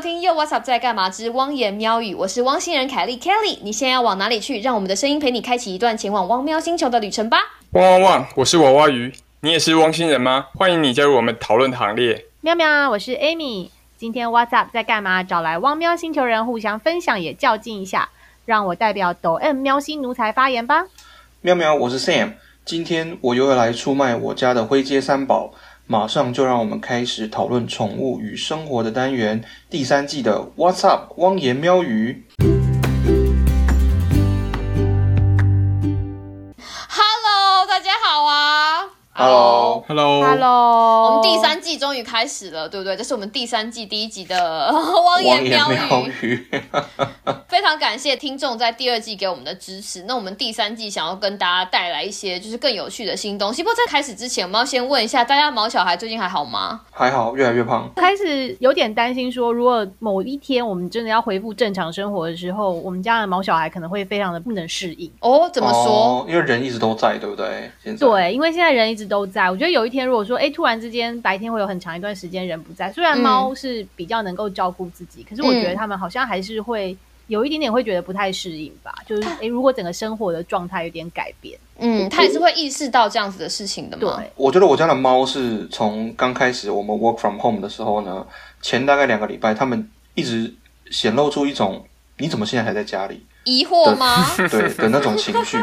[0.00, 3.58] 收听又 What's Up 在干嘛之汪言喵语，我是汪星人凯莉 Kelly。
[3.60, 4.58] 你现在要往哪里去？
[4.62, 7.36] 让我们的声音陪你开启一段前往汪喵星球的旅程吧。
[7.72, 8.26] 汪汪汪！
[8.36, 10.46] 我是娃娃鱼，你也是汪星人吗？
[10.54, 12.24] 欢迎你加入我们讨论行列。
[12.40, 13.68] 喵喵，我是 Amy。
[13.98, 15.22] 今天 What's Up 在干嘛？
[15.22, 18.08] 找来汪喵星球人互相分享，也较劲一下。
[18.46, 20.86] 让我代表抖 M 喵星奴才发言吧。
[21.42, 22.32] 喵喵，我是 Sam。
[22.64, 25.52] 今天我又要来出卖我家的灰阶三宝。
[25.90, 32.26] 马上就让我们开始讨论宠物与生活的单元，第三季的 What's Up 汪言喵语。
[39.20, 42.96] 啊！Hello，Hello，Hello，我们第三季终于开始了，对不对？
[42.96, 46.08] 这是我们第三季第一集的汪言喵语。
[46.22, 46.48] 语。
[47.48, 50.04] 非常感谢听众在第二季给我们的支持。
[50.04, 53.62] 那我们第三季想要跟大家带来一些就是更有趣的新东西。
[53.62, 56.80] 不过在开始之前，我们要先问一下大家，毛小孩最近还好吗？
[56.90, 57.90] 还好，越来越胖。
[57.96, 65.10] 开始有点担心说，如果某一天我们真的要恢复正常生活的时候，我们家的毛小孩可能会非常的不能适应。
[65.20, 65.92] 哦，怎么说？
[65.92, 67.70] 哦因为人一直都在，对不对？
[67.82, 68.06] 现在。
[68.06, 73.20] 对，因为现在人一直都在，我觉得有一天如果说，哎，突然之间白天会有很长一段时间人不在，虽然嗯。
[73.20, 78.94] 猫是比较能够照顾自己，可是我觉得它们好像还是会有一点点会觉得不太适应吧。
[79.04, 84.16] 就是，哎，如果整个生活的状态有点改变，嗯，它也是会意识到这样子的事情的嘛。
[84.16, 88.26] 对，我觉得我家的猫是从刚开始我们 work from home 的时候呢，
[88.62, 90.54] 前大概两个礼拜，它们一直
[90.90, 91.84] 显露出一种
[92.18, 93.26] 你怎么现在还在家里？
[93.44, 94.24] 疑惑吗？
[94.36, 95.58] 对的那种情绪。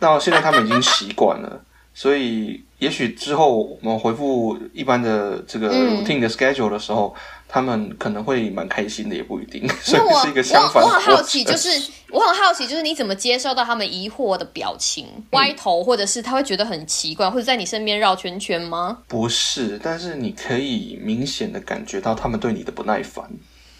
[0.00, 1.64] 到现在他们已经习惯了，
[1.94, 7.14] 所以也许之后我们回复一般的这个嗯 routine 的 schedule 的时候，
[7.48, 9.66] 他们可能会蛮开心的，也不一定。
[9.80, 11.68] 所以是一个相反我我的过很好奇，就是
[12.10, 18.98] 我很好奇，就是你怎么接受到他们疑惑的表情、歪头，或者是他会觉得很奇怪，或者在你身边绕圈圈吗？
[19.06, 23.30] 不是，但是你可以明显的感觉到他们对你的不耐烦。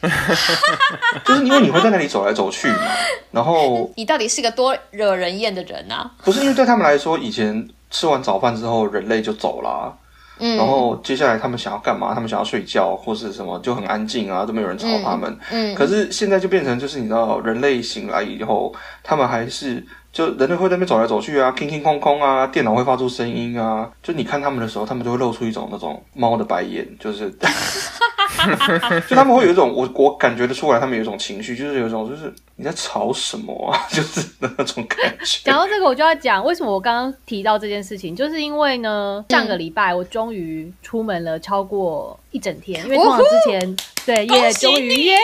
[1.24, 2.76] 就是因为你会在那里走来走去嘛，
[3.30, 6.10] 然后 你到底是个多惹人厌的人啊？
[6.22, 9.94] 不是因为对他们来说，以前吃完早饭之后人类就走啦、
[10.40, 12.12] 嗯，然后接下来他们想要干嘛？
[12.12, 15.38] 他们想要睡觉或是什么，就很安静啊，都没有人吵他们。
[15.52, 18.74] 嗯，可是现在就变成就是你知道，人类醒来以后，
[19.04, 23.88] 他们还是就人类会在那边走来走去啊，空空空空啊，电脑会发出声音啊。
[24.02, 27.32] 就你看他们的时候，他们就会露出一种那种猫的白眼，就是，
[29.08, 35.40] 就他们会有一种我我感觉得出来，他们有一种情绪，就是有一种就是你在吵什么啊， 就是那种感觉。
[35.44, 45.16] 讲到这个，我就要讲为什么我刚刚提到这件事情，就是因为呢，上个礼拜我终于出门了超过一整天，因为通常之前对恭耶，终于耶，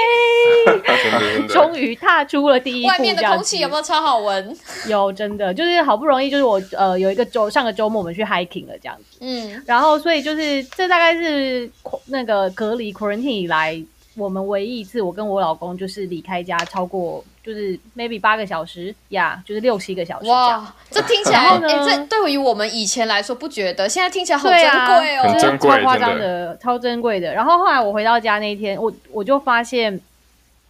[1.48, 4.56] 终于踏出了第一步，外面的空气有没有超好闻？
[4.86, 11.68] 有真的就是好不容易，就是我呃有一个周上个周末我们去 hiking 了这样子，嗯，然后所以就是这大概是
[12.06, 13.82] 那个隔离 quarantine 以来，
[14.14, 20.28] 我们唯一一次我跟我老公就是离开家超过就是 maybe 八个小时呀就是六七个小时。
[20.28, 25.58] 哇，这听起来，哎、这对于我们以前来说不觉得，现在听起来好珍贵哦。
[25.58, 27.32] 超夸张真的，超珍贵的。
[27.32, 29.98] 然后后来我回到家那一天，我我就发现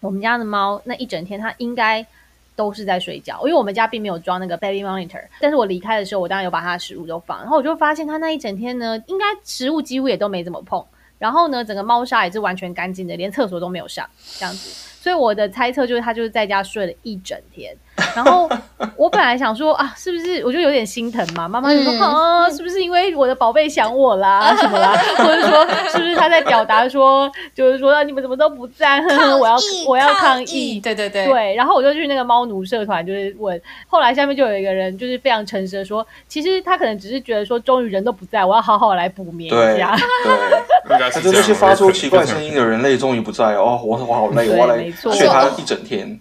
[0.01, 2.07] 我们家的猫那一整天它应该
[2.55, 5.23] 都是在睡觉，因为我们家并没有装那个 baby monitor。
[5.41, 10.85] 但是我离开的时候，我当然有把它的食物都放，然后我就发现它那一整天呢，应该食物几乎也都没怎么碰。
[11.19, 14.09] 然后呢，整个猫砂也是完全干净的，连厕所都没有上，
[14.39, 14.87] 这样子。
[15.01, 17.75] 所以我的猜测就是，他就是在家睡了一整天。
[18.15, 18.49] 然后
[18.97, 21.49] 我本来想说啊，是不是我就有点心疼嘛？
[21.49, 24.93] 妈妈就说、嗯啊，是不是因为我的宝贝想我啦， 什么啦？
[25.17, 29.57] 或者说是不是他在表达说，就是说啊你们怎么都不在，呵呵 我要
[29.87, 30.81] 我要抗抗议。
[30.81, 39.97] 对对对，对，然后我就去那个猫奴社团，就是问，后来下面就有一个人就是非常诚实的说，其实他可能只是觉得说，终于人都不在，我要好好来补眠一对下。
[40.25, 46.21] 对， 应该是那些发出奇怪声音的人类终于不在哦，我我好累，我要来没错睡它一整天。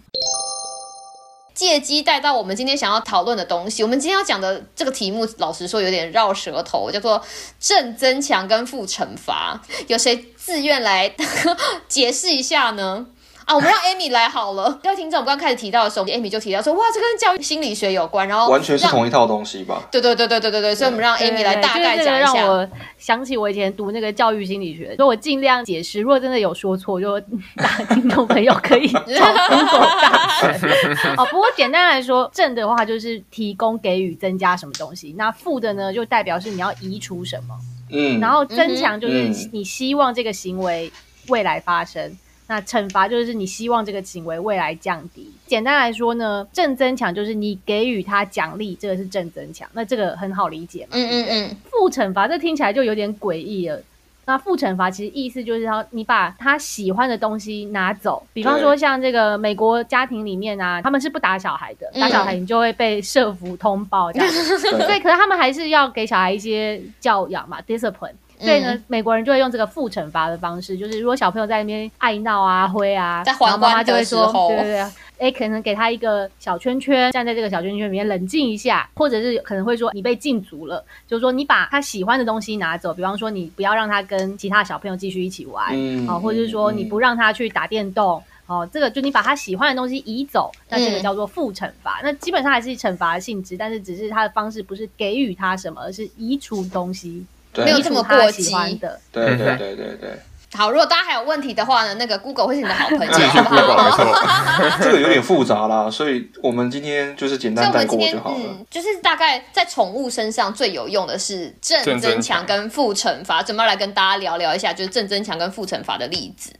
[1.54, 3.82] 借机带到我们今天想要讨论的东西。
[3.82, 7.22] 我们今天要讲的这个题目，老实说有点绕舌头，叫做
[7.58, 9.60] 正增强跟负惩罚。
[9.86, 11.14] 有谁自愿来
[11.86, 13.06] 解释一下呢？
[13.50, 14.70] 啊，我们让 Amy 来好了。
[14.80, 19.82] 各位听众，我们刚开始提到的时候，Amy 就提到说，哇，这跟教育心理学有关，然后完全是同一套东西吧？
[19.90, 22.34] 对对对对对对对，所以我们让对 Amy 来大概讲一下。
[22.34, 26.00] 让我想起我以前读那个教育心理学，所以我尽量解释。
[26.00, 27.18] 如果真的有说错，就
[27.56, 30.70] 大听众朋友可以 找 Google 大神。
[31.16, 37.56] 哦，不过简单来说，正的话就是提供、给予、增加什么东西；那负的呢，就代表是你要移除什么。
[37.90, 40.92] 嗯，然后增强就是嗯你希望这个行为
[41.26, 42.16] 未来发生。
[42.50, 45.30] 那惩罚就是你希望这个行为未来降低。
[45.46, 49.68] 简单来说呢，正增强就是你给予他奖励，这个是正增强。
[49.72, 50.88] 那这个很好理解嘛？
[50.94, 53.80] 嗯嗯嗯，负惩罚这听起来就有点诡异了。
[54.26, 68.14] 那负惩罚其实意思就是要你把他喜欢的东西拿走，比方说像这个美国家庭里面啊，他们是不打小孩的，打小孩你就会被社服通报这样， 所以可是他们还是要给小孩一些教养嘛，discipline。
[68.40, 74.86] 所以呢，美国人就会用这个负惩罚的方式，就是如果小朋友在那边爱闹啊、挥啊，在还妈妈就会说，对对对，
[75.18, 85.74] 哎，可能给他一个小圈圈，站在这个小圈圈里面冷静一下，或者是可能会说你被禁足了，就是说你把他喜欢的东西拿走，比方说你不要让他跟其他小朋友继续一起玩，
[86.06, 97.26] 好，或者是说你不让他去打电动，哦，这个就你把他喜欢的东西移走，那这个叫做负惩罚，那基本上还是惩罚的性质，但是只是他的方式不是给予他什么，而是移除东西。
[97.56, 100.10] 没有这么过激的，对对对对对。
[100.52, 104.78] 好，如果大家还有问题的话呢，那个 Google 会是你的好朋友，好不好？
[104.82, 108.56] 这个有点复杂啦，所以我们今天就是简单带过就好了。
[108.68, 116.50] 就是大概在宠物身上最有用的是正增强跟负惩罚，准备来跟大家聊聊一下，就是正增强跟负惩罚的例子。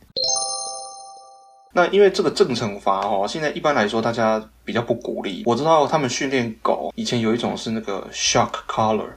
[1.73, 5.43] 那因为这个正惩罚哦，现在一般来说大家比较不鼓励。
[5.45, 9.09] 我知道他们训练狗以前有一种是那个 shock collar。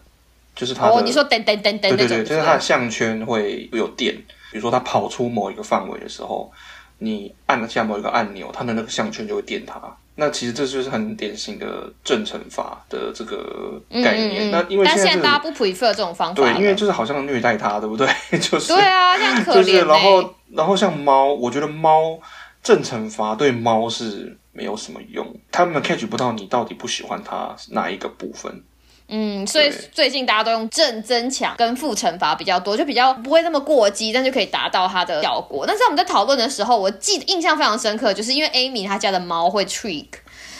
[0.55, 4.15] 就是它的，你说等等等等，对对对，就是它的项圈会有电，
[4.51, 6.51] 比如说它跑出某一个范围的时候，
[6.99, 9.81] 你按了下某一个按钮，它的那个项圈就会电它。
[10.15, 14.51] 那其实这就是很典型的正惩罚的这个概念。
[14.51, 18.07] 那因为现在大家不 prefer 这种方法，对，因为就是好像虐待它，对不对？
[18.37, 19.55] 就是对啊，这样可怜。
[19.55, 22.19] 就是然后然后像猫，我觉得猫
[22.61, 28.63] 正惩罚对猫是没有什么用，他们 catch 不到你到底不喜欢它哪一个部分。
[29.09, 35.65] 嗯，所以最近大家都用正增强跟负惩罚比较多，就比较不会那么过激，但就可以达到它的效果。
[35.67, 40.07] 但是我们在讨论的时候，我记得印象非常深刻，就是因为 Amy 她家的猫会 trick，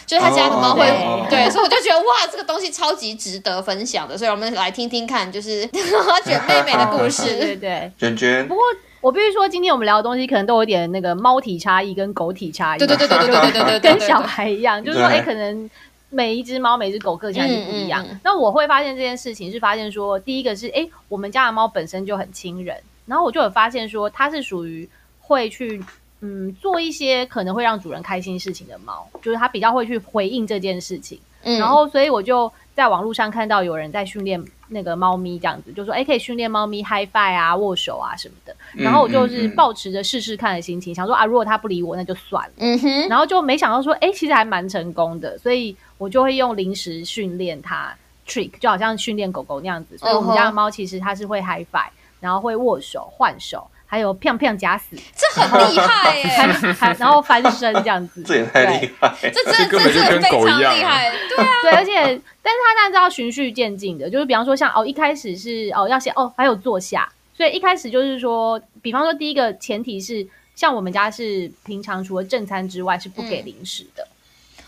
[0.06, 0.86] 就是她家的猫会
[1.32, 4.16] 对，所以我就觉得哇，这个东西超级值得分享的。
[4.16, 5.66] 所以我们来听听看，就是
[6.24, 7.24] 卷妹妹的故事。
[7.40, 8.48] 对 对，卷卷。
[8.48, 8.64] 不过
[9.02, 12.80] 我必须说，今天我们聊的东西可能都有点那个猫体差异跟狗体差异。
[12.80, 15.68] 对对对对对对对对，跟小孩一样，就是说，哎，可能。
[16.14, 18.06] 每一只猫、每只狗个性还是不一样。
[18.24, 24.88] 那我会发现这件事情是发现说，第一个是哎，我们家的猫本身就很亲人，然后我就有发现说，它是属于
[25.20, 25.84] 会去
[26.22, 31.20] 嗯做一些可能会让主人开心事情的猫，就是它比较会去回应这件事情。
[31.42, 38.56] 然后所以我就在网络上看到有人在训练那个猫咪这样子，就说哎可以训练猫咪 high five 啊、握手啊什么的。
[38.74, 42.54] 然后我就是抱持着试试看的心情，想说啊，如果它不理我那就算了。
[42.58, 43.08] 嗯哼。
[43.08, 45.76] 然后就没想到说，哎，其实还蛮成功的，所以。
[46.00, 47.96] 我就会用零食训练它
[48.28, 49.98] ，trick 就好像训练狗狗那样子。
[49.98, 56.24] 所以我们家的猫其实它是会 high five，然后会握手、换手，还有砰砰夹死，这很厉害耶！
[56.98, 61.12] 然后翻身这样子， 这也太厉害，这真的真的非常厉害。
[61.30, 61.94] 对啊，对，而且
[62.42, 67.08] 但是他当然是要循序渐进的，就是比方说像哦一开始是哦要先哦还有坐下，
[67.38, 70.26] 所以一开始就是说，比方说第一个前提是
[70.56, 74.08] 像我们家是平常除了正餐之外是不给零食的。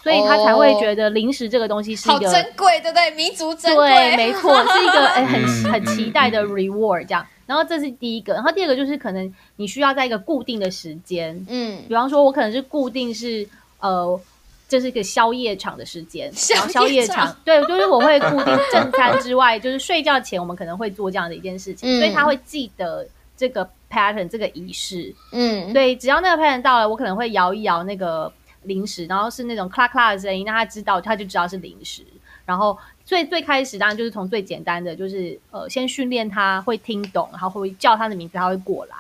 [0.03, 3.09] 所以他才会觉得零食这个东西是一个珍贵，对不对？
[3.15, 7.25] 弥足珍贵，对，没错，是一个哎很很期待的 reward 这样。
[7.45, 13.47] 然后这是第一个，然后第二个就是可能你需要在一个固定的时间，嗯，比方说我可能是固定是
[13.79, 14.19] 呃，
[14.67, 28.31] 这是一个宵夜场的时间，然后宵夜场，对，就是我会固定正餐之外，就是睡觉前我们可能会做这样的一件事情，所以他会记得这个 pattern 这个仪式，嗯，对，只要那个 pattern 到了，我可能会摇一摇那个。
[28.65, 32.01] 零食，然后是那种咔咔的声音，那他知道，他就知道是零食。
[32.45, 38.95] 然后最最开始当然就是从最简单的，就是呃，先训练他会听懂，然后会叫他的名字，他会过来。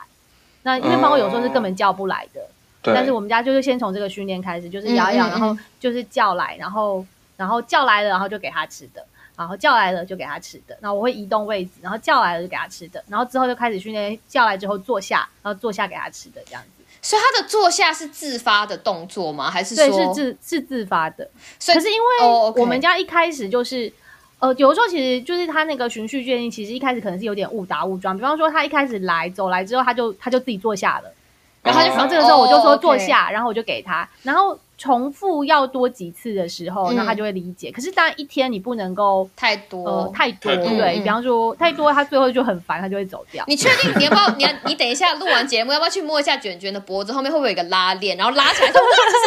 [0.63, 2.41] 那因为猫有时候是根本叫不来的，
[2.81, 7.05] 但是我们家就是先从这个训练开始，就是摇一摇，然后就是叫来，然后
[7.37, 10.75] 然后叫来了，然后就给他吃的，然后叫来了就给他吃的。
[10.81, 16.84] 然后我会移动位置，然后叫来了就给他吃的，然后之后就开始训练，叫来之后坐下，然后坐下给他吃的这样子。
[17.05, 19.47] 所以他的坐下是自发的动作吗？
[19.47, 21.29] 还是对是自是自发的？
[21.67, 23.93] 可是因为我们家一开始就是，
[24.39, 28.17] 呃，有的时候其实就是他那个循序渐进，其实一开始可能是有点误打误撞。
[28.17, 31.13] 比方说他一开始来走来之后，他就他就自己坐下了，
[31.61, 34.59] 然后就然后这个时候我就说坐下，然后我就给他，然后。
[34.77, 37.71] 重复要多几次的时候，那他就会理解。
[37.71, 40.99] 可是当然一天你不能够太多，太多对。
[40.99, 43.43] 比方说太多，他最后就很烦，他就会走掉。
[43.47, 44.29] 你确定你要不要？
[44.35, 48.71] 你要你等一下录完节目，要不要去摸一下卷卷的脖子后面会不会有一个拉链，然后拉起来？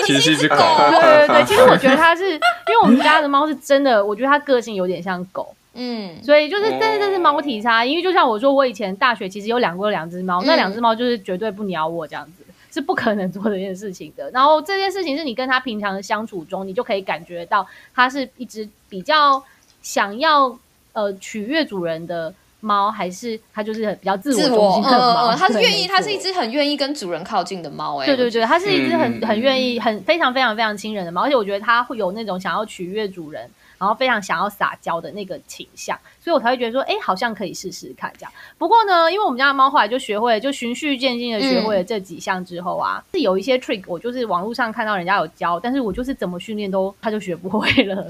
[0.04, 0.56] 其实是狗。
[0.56, 5.54] 对对对， 其实我觉得它是，因为我们家的猫是真的，我觉得它个性有点像狗。
[5.80, 7.84] 嗯，所以就是，但是这是猫体差。
[7.84, 12.44] 因为就像我说，我以前大学其实有养过两只猫，那两只猫就是绝对不鸟我这样子。
[12.70, 14.30] 是不可能做这件事情的。
[14.30, 19.42] 然后这件事情是你跟他平常的相处中，你就可以感觉到他是一只比较
[19.82, 20.58] 想要
[20.92, 25.34] 呃取悦主人的猫，还是它就是比较自我中心的猫？
[25.36, 33.48] 它是愿意，它是一只很愿意跟主人靠近的猫，哎，对对对，它是一只很嗯很愿意、很非常非常非常亲人的猫，而且我觉得它会有那种想要取悦主人，
[33.78, 35.96] 然后非常想要撒娇的那个倾向，
[36.28, 38.30] 所以我才会觉得说，哎，好像可以试试看这样。
[38.58, 48.06] 不过呢，因为我们家的猫后来就学会了，就循序渐进的学会了这几项之后啊，是有一些 trick，我就是网络上看到人家有教，但是我就是怎么训练都它就学不会了。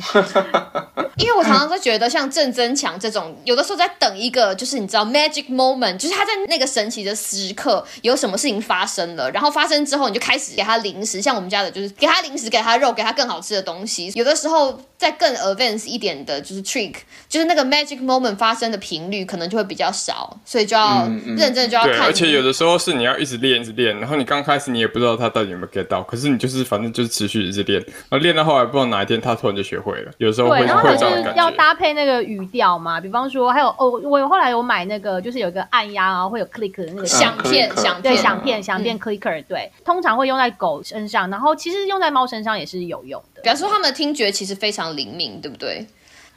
[1.17, 14.11] 因为我常常会觉得，像郑增强这种，有的时候在等一个，就是你知道 magic moment，就是他在那个神奇的时刻，有什么事情发生了，然后发生之后，你就开始给他零食，像我们家的，就是给他零食，给他肉，给他更好吃的东西。
[14.17, 16.95] 有的时候，在更 advanced 一点的，就是 trick，
[17.29, 22.07] 就是那个 magic moment 发生的频率可能就会比较少，所以就要认真就要对，看。
[22.07, 31.43] 而且有的时候是你要一直练，一直练，然后你刚开始你也不知道他到底有没有 get 到，可是你就是反正就是持续一直练，然后练到后来不知道哪一天他突然就学会了，有时候会对，然后会还是有这样的感觉。
[31.45, 43.43] 要搭配那个语调嘛，比方说还有哦，我有后来有买那个，就是有一个按压啊会有 click 的那个响片，可以可以对，响片，响片，响片 clicker，对，通常会用在狗身上，然后其实用在猫身上也是有用的。
[43.43, 45.87] 表示说它们的听觉其实非常灵敏，对不对？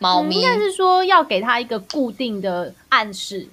[0.01, 0.35] 猫咪。
[0.35, 3.47] 嗯应该是说要给它一个固定的暗示，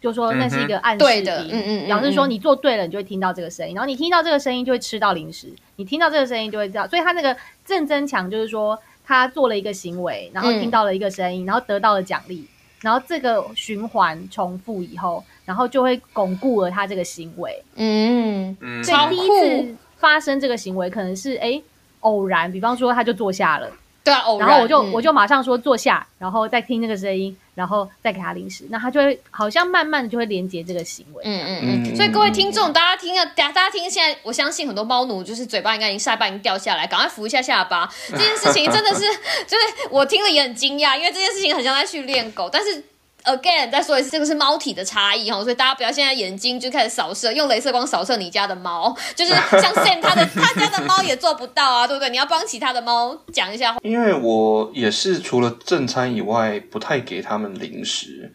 [0.00, 12.46] 就说那是一个暗示对的音嗯嗯嗯表示说嗯你做对了，你就会听到这个声音，然后你听到这个声音就会吃到零食，你听到这个声音就会知道，所以它那个正增强就是说他做了一个行为，然后嗯听到了一个声音，然后得到了奖励，
[12.80, 17.62] 然后这个循环重复以后，然后就会巩固了他这个行为。
[17.74, 21.60] 嗯，所以第一次发生这个行为可能是哎
[22.00, 23.68] 偶然，比方说他就坐下了。
[24.08, 31.22] 对啊，偶然后我就、嗯我就马上说坐下，然后再听那个声音，然后再给他零食，那他就会好像慢慢的就会连接这个行为。
[31.24, 37.88] 嗯嗯嗯嗯，所以各位听众，大家听啊，大大家听，现在我相信很多猫奴就是嘴巴应该已经下巴已经掉下来，赶快扶一下下巴。
[38.08, 39.00] 这件事情真的是，
[39.46, 42.84] 就是我听了也很惊讶，因为这件事情很像在训练狗，但是。
[43.28, 52.08] Again，再说一次，这个是猫体的差异哈，所以大家不要现在眼睛就开始扫射，用镭射光扫射你家的猫，就是像 Sam 他的他家的猫也做不到啊，对不对？
[52.08, 53.76] 你要帮其他的猫讲一下。
[53.82, 58.32] 因为我也是除了正餐以外，不太给他们零食。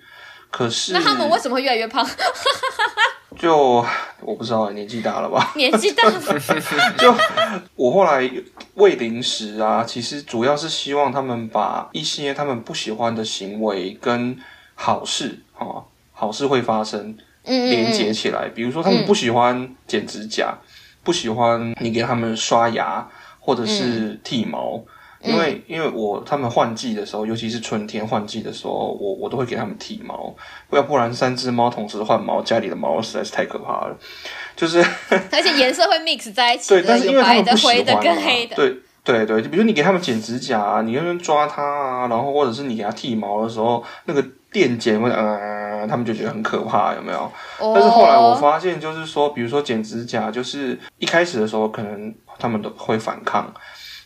[0.52, 2.08] 可是那他们为什么会越来越胖？
[3.40, 3.84] 就
[4.22, 5.52] 我不知道，年纪大了吧？
[5.56, 6.22] 年纪大了，
[6.96, 7.12] 就
[7.76, 8.30] 我后来
[8.76, 14.38] 喂零食啊，其实主要是希望他们把一些他们不喜欢的行为跟
[14.84, 18.50] 好事哦，好事会发生嗯连接起来。
[18.54, 20.54] 比如说，他们不喜欢剪指甲，
[21.06, 23.08] 不喜欢你给他们刷牙
[23.40, 24.84] 或者是剃毛。
[25.22, 30.36] 因为因为我他们换季的时候，尤其是春天换季的时候，我我都会给他们剃毛，
[30.72, 33.98] 要不然三只猫同时换毛，家里的毛实在是太可怕了。
[34.54, 34.84] 就是
[35.32, 38.56] 而且颜色会 mix 在一起对，但是因为他们不喜灰的欢黑的。
[38.58, 38.76] 对
[39.06, 44.22] 对对，就比如你给他们剪指甲啊，你那边抓它啊，然后或者是你给它剃毛的时候，那个
[44.54, 47.20] 电剪会呃，他们就觉得很可怕，有没有？
[47.60, 53.54] 哦但是后来我发现，就是说，比如说剪指甲，就是一开始的时候可能他们都会反抗，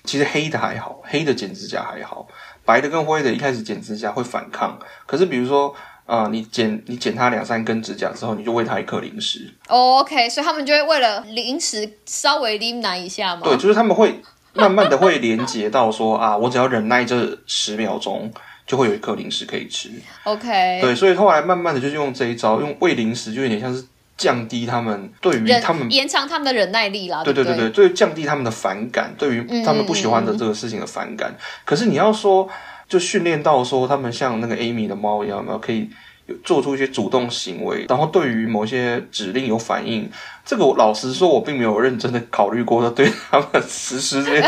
[0.03, 2.25] 其实黑的还好，黑的剪指甲还好，
[2.65, 5.75] 白的跟灰的一开始剪指甲会反抗，可是比如说。
[6.07, 9.53] 啊、你剪你剪它两三根指甲之后，你就喂它一颗零食。
[9.67, 13.41] 哦 OK，所以他们就会为了零食稍微拎难一下嘛。
[13.43, 14.21] 对，就是他们会
[14.53, 18.31] 慢慢的会连接到说啊，我只要忍耐这十秒钟，
[18.67, 19.89] 就会有一颗零食可以吃。
[20.23, 23.83] OK，对，所以后来慢慢的就是用这一招，用喂零食，就有点像是
[24.17, 25.89] 降低他们对于他们。
[25.89, 27.23] 延长他们的忍耐力啦。
[27.23, 31.33] 对对对对对，对，降低他们的反感，对于他们不喜欢的这个事情的反感。
[31.63, 32.47] 可是你要说，
[32.89, 35.89] 就训练到说，他们像那个 Amy 的猫一样，然后可以
[36.27, 40.09] 有做出一些主动行为，然后对于某些指令有反应。
[40.45, 44.39] 这个我老实说，我并没有认真的考虑过，对他们实施这些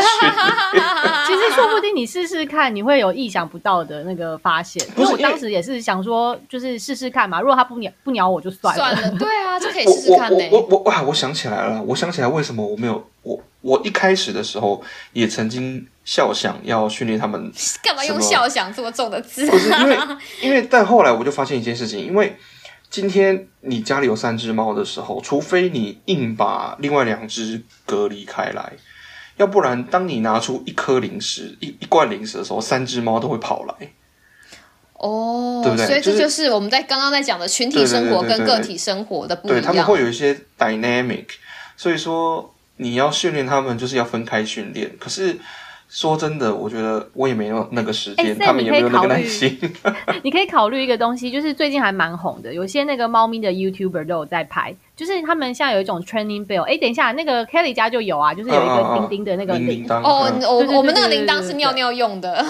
[0.72, 0.84] 练。
[1.26, 4.82] 其实说不定你试试看，你会有意想不到的那个发现。
[4.96, 7.38] 因为我当时也是想说，就是试试看嘛。
[7.38, 8.94] 如果他不鸟不鸟我就算了。
[8.94, 10.48] 算了，对啊， 就可以我试试看呢。
[10.50, 11.02] 我我我我啊！
[11.02, 14.82] 我想起来了，我想起来为什么我没有我我一开始的时候
[15.12, 17.52] 也曾经笑想要训练他们，
[17.84, 19.46] 干嘛用笑想这么重的字？
[19.48, 19.98] 不是因为
[20.42, 22.36] 因为但后来我就发现一件事情， 因为
[22.90, 28.72] 今天你家里有三只猫的时候，除非你硬把另外两只隔离开来。
[29.36, 33.74] 要不然，当你拿出一颗零食、一一罐零食的时候，三只猫都会跑来。
[34.94, 39.60] 哦，对不对所以这就是我们在刚刚在讲的群体生活跟个体生活的不一样。
[39.60, 41.26] 对他们会有一些 dynamic，
[41.76, 44.90] 所以说你要训练他们，就是要分开训练。
[44.98, 45.38] 可是
[45.90, 49.58] 说真的，我觉得我也没有那个时间，他们也没有那个耐你可以心。
[50.22, 60.00] 你可以考虑一个东西，就是最近还蛮红的，有些那个猫咪的 YouTuber 都有在拍，就是他们现在有一种 training bell，哎，等一下，那个 Kelly 家就有啊，就是有一个钉钉的那个铃铛。
[60.00, 62.44] 哦，我我们那个铃铛是尿尿用的。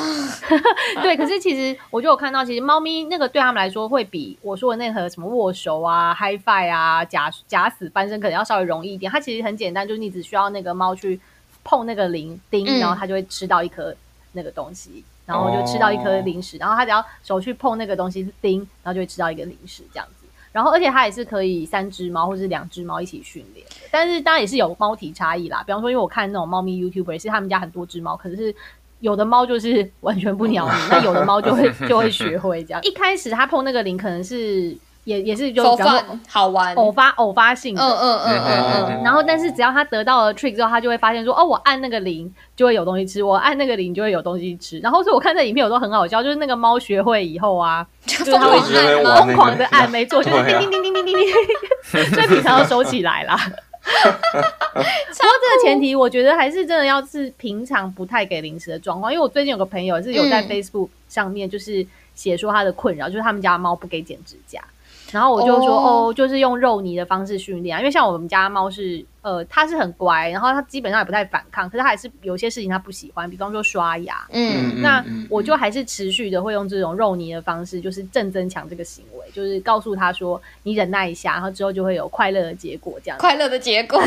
[1.03, 9.11] 对，可是其实我就有看到，其实猫咪那个对他们来说，会比我说的那个什么握手啊、HiFi 啊、假假死翻身可能要稍微容易一点。
[9.11, 11.19] 它其实很简单，就是你只需要那个猫去
[11.65, 13.95] 碰那个铃钉，嗯然后它就会吃到一颗
[14.33, 20.27] 那个东西，然后就吃到一颗零食，然后它只要手去碰那个东西是钉，然后就会吃到一个零食这样子。
[20.53, 25.63] 然后，而且它也是可以三只猫或者两只猫一起训练的，但是当然也是有猫体差异啦。
[25.65, 28.53] 比方说，因为我看那种猫咪 YouTuber 也是他们家很多只猫，可是
[28.99, 32.83] 有的猫就是完全不鸟你，那有的猫就会就会学会这样。
[32.83, 35.83] 一开始它碰那个铃，可能是也也是就手比
[36.29, 36.75] 好玩。
[36.75, 39.03] 偶发偶发性的，嗯嗯嗯嗯嗯。
[39.03, 44.79] 然后，但是只要他得到了 trick 之后，他就会发现说，哦，我按那个铃就会有东西吃，我按那个铃就会有东西吃。
[44.81, 51.27] 然后，所以我看这影片有时候很好笑，就是那个猫学会以后啊， 就是它会疯狂按疯狂的按，没错，就是叮叮叮叮叮叮叮，
[52.15, 53.37] 所以平常要收起来啦。
[53.83, 64.63] 不过这个前提，我觉得还是真的要是平常不太给零食的状况，因为我最近有个朋友是有在嗯 Facebook 上面就是写说他的困扰，就是他们家猫不给剪指甲。
[65.13, 66.07] 然后我就说哦。
[66.09, 74.27] 哦就是用肉泥的方式训练啊，因为像我们家猫是呃，他是很乖，然后他基本上也不太反抗，可是他还是有些事情他不喜欢，比方说刷牙。
[74.31, 83.19] 嗯，那我就还是持续的会用这种肉泥的方式，就是正增强这个行为，就是告诉他说你忍耐一下，然后之后就会有快乐的结果这样。
[83.19, 84.01] 快乐的结果。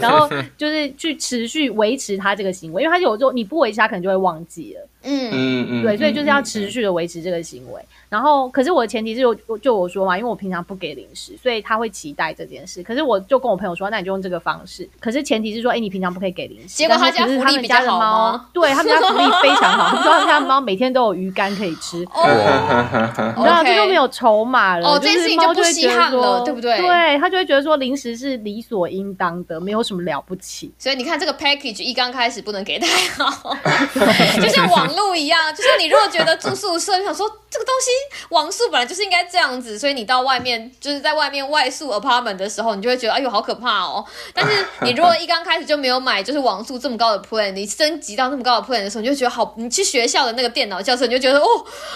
[0.00, 4.86] 然后 就是去持续维持他这个行为，因为他有时候你不维持，他可能就会忘记了。
[5.02, 7.80] 嗯嗯嗯，对，所以就是要嗯持续的维持这个行为。
[8.10, 12.82] 然后，可是我的前提是我就我说嘛，因为我平常不给零食，所以他会期待这件事。
[12.82, 14.88] 可是我就跟我朋友说，那你就用这个方式。
[15.00, 16.76] 可是前提是说，哎，你平常不可以给零食。
[16.76, 19.88] 结果他家福利比较他家的好吗猫，对他们家福利 非常好。
[19.88, 22.02] 他们说他们家猫每天都有鱼干可以吃。
[22.12, 22.24] 哦，
[23.36, 30.72] 你知道这就没有筹码了，哦就这件事情就不是猫就会稀罕觉得说了对不对对，他就会觉得说零食是理所应当的，没有什么了不起。
[30.78, 32.86] 所以你看这个 package 一刚开始不能给太
[33.16, 33.56] 好，
[34.40, 37.90] 就像网络一样，就是你如果觉得住宿舍，你想说这个东西
[38.30, 44.04] 网速本来就是应该这样子，所以你到外面就是在外面外宿 apartment 的时候，你就会觉得哎呦好可怕哦。
[44.32, 51.46] 但是你如果一刚开始就没有买就是网速这么高的 plan，你升级到那么高的 plan 的时候，你就觉得好，你去学校的那个电脑教室，你就觉得哦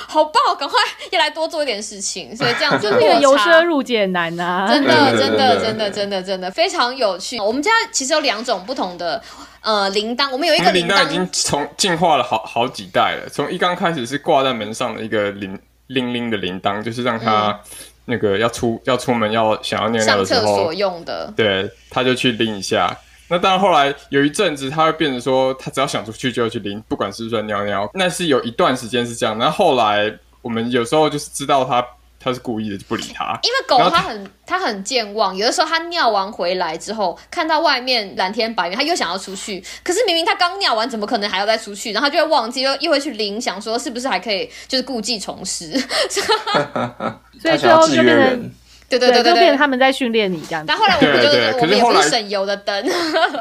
[0.06, 0.78] 好棒，赶快
[1.10, 7.40] 要来多做一点事情，所以这样子 这个由落差奢入俭难 呐、真的，真的，真的，真的，真的非常有趣。
[7.40, 9.22] 我们家其实有两种不同的
[9.62, 13.28] 呃铃铛，我们有一我个铃铛已经铛，从进化了好好几代了。
[13.30, 17.58] 从一刚开始是挂在门上的一个铃铃铃的铃铛，就是让它
[18.04, 21.32] 那个要出要出门要想要尿尿的时候厕所，用的。
[21.36, 22.96] 对，他就去拎一下。
[23.26, 27.90] 那当然，后来有一阵子，他会变成说，他只要想出去就要去拎，不管是不是尿尿。
[27.94, 31.84] 那是有一段时间是这样，然后后来我们有时候就是知道他
[32.24, 33.38] 他是故意的，就不理他。
[33.42, 41.92] 因为狗它它很它很健忘，有的时候它尿完回来之后，看到外面蓝天白云，它又想要出去，可是明明它刚尿完，怎么可能还要再出去？
[41.92, 45.72] 然后就会忘记，又又会去铃，想说是不是还可以，就是故技重施。
[47.40, 48.50] 所以最后就变成
[48.88, 49.32] 对对对对对。
[49.32, 50.76] 就变成他们在训练你这样子但。
[50.76, 52.90] 后来我们就对对我们也可是后来不是省油的灯，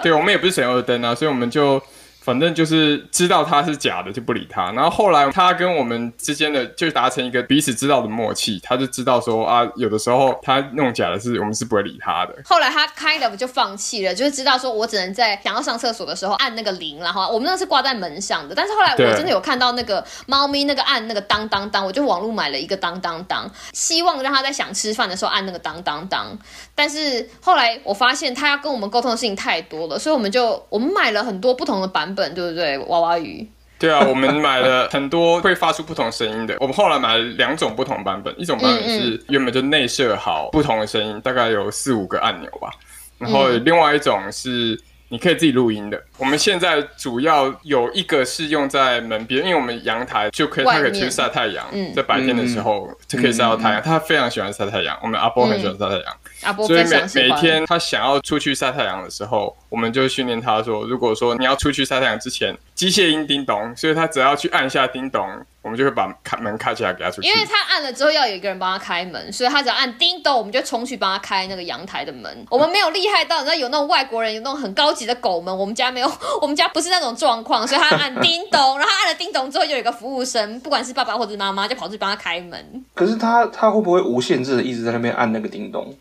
[0.02, 1.82] 对，我们也不是省油的灯啊，所以我们就
[2.24, 4.72] 反正就是知道他是假的，就不理他。
[4.72, 12.36] 然后后来他跟我们之间的就达成一个彼此知道的默契，他就知道说啊，有的时候他弄假的是我们是不会理他的。
[12.46, 18.56] 后来他 Kind of 就放弃了，就是知道说我只能在想要上厕所的时候按那个铃，然后我们那是挂在门上的。
[18.56, 26.38] 但是后来我真的有看到那个猫咪那个按那个当当当，我就网络买了一个当当当，希望让它在想吃饭的时候按那个当当当。
[26.76, 32.78] 但是后来我发现他要跟我们沟通的事情太多了，所以我们就我们买了很多不同的版本，对不对？
[32.80, 33.48] 娃娃鱼。
[33.80, 36.56] 对啊，我们买了很多会发出不同声音的。
[36.62, 42.70] 我们后来买了两种不同版本，一种版本是原本就内设好不同的声音，大概有四五个按钮吧。
[43.18, 46.02] 然后另外一种是你可以自己录音的。
[46.24, 53.82] 我们现在主要有一个是用在门边，因为我们阳台就可以，外面它可以去晒太阳嗯，在白天的时候就可以晒到太阳。
[53.82, 56.18] 他非常喜欢晒太阳，我们阿波很喜欢晒太阳。
[56.44, 57.04] 阿波所以每。
[57.14, 65.28] 每天他想要出去晒太阳的时候，我们就训练他说，如果说你要出去晒太阳之前，机械音叮咚，所以他只要去按下叮咚，
[65.62, 67.28] 我们就会把开门开起来给他出去。
[67.28, 72.46] 因为他按了之后要有一个人帮他开门，所以他只要按叮咚，我们就冲去帮他开那个阳台的门。
[72.50, 82.86] 我们没有厉害到，你知道有那种外国人有那种很高级的狗门，我们家没有，我们家不是那种状况，所以他按叮咚，然后他按了叮咚之后，就有一个服务生，不管是爸爸或者是妈妈，就跑去帮他开门。
[82.94, 85.96] 可是他他会不会无限制的一直在那边按那个叮咚？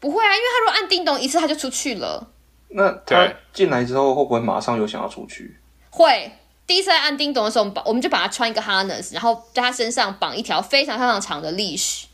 [0.00, 2.26] 不会啊，因为他如果按叮咚一次，他就出去了。
[2.68, 5.56] 那他对进来之后会不会马上又想要出去？
[5.90, 6.32] 会。
[6.66, 12.04] 第一次在按叮咚的时候，我们把我们就把他穿一个 harness，然后在他身上绑一条非常非常长的 leash，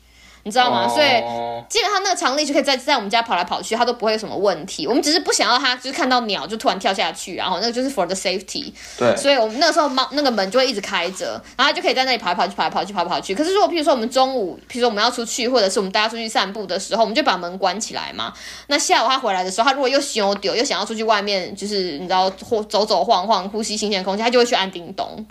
[0.42, 0.88] 你知道吗？
[0.88, 4.86] 所以哦基本上那个长力就可以在在我们家跑来跑去，它都不会有什么问题。
[4.86, 8.72] 我们只是不想要它就是看到鸟就突然跳下去，然后那个就是 for the safety。
[8.98, 13.34] 对，所以我们那个时候猫那个门就会一直开着，然后它就可以在那里跑来跑去，跑来跑去，跑来跑去。
[13.34, 18.32] 可是如果譬如说我们中午，譬如说我们要出去，或者是我们大家出去散步的时候，我们就把门关起来嘛。
[18.68, 25.26] 那下午它回来的时候，它如果又羞丢，又想要出去外面，就是你知道或走走晃晃，呼吸新鲜空气，它就会去按叮咚。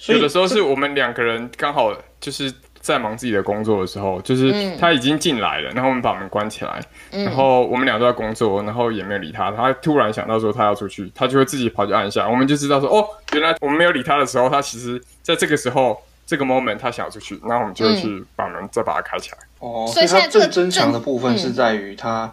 [0.00, 9.50] 所以有的时候是我们两个人刚好就是在忙自己的工作的时候，就是嗯他已经进来了，然后我们把门关起来，然后我们俩都在工作，然后也没有理他。
[9.50, 19.38] 他突然想到说他要出去，他就会自己跑去按一下，我们就知道说哦，原来我们没有理他的时候，他其实在这个时候这个 moment 他想要出去，然后我们就会去把门再把它开起来。
[19.60, 22.32] 哦，所以它现在这个正增强的部分是嗯在于它它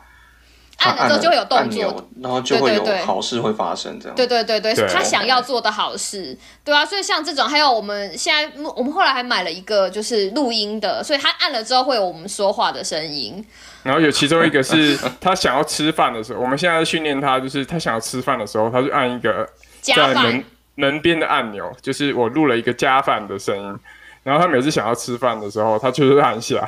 [0.79, 3.05] 按了之后就会有动作，然后就会有对对对。
[3.05, 4.15] 好事会发生，这样。
[4.15, 4.87] 对对对对，对。
[4.87, 13.43] 他想要做的好事，对啊，所以像这种，还有我们现在我们后来还买了一个就是录音的，所以他按了之后会有我们说话的声音。
[13.83, 19.47] 然后有其中一个是 他想要吃饭的时候，我们现在训练他，就是他想要吃饭的时候，他就按一个
[19.81, 20.15] 加饭。
[20.15, 20.43] 在门
[20.75, 23.79] 门边的按钮，就是我录了一个加饭的声音，
[24.23, 26.67] 然后他每次想要吃饭的时候，他就是按下，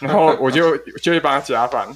[0.00, 1.86] 然后我就就会帮他加饭，